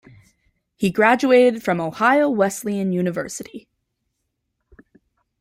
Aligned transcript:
He 0.77 0.89
graduated 0.89 1.61
from 1.61 1.79
Ohio 1.79 2.27
Wesleyan 2.27 2.91
University. 2.91 3.67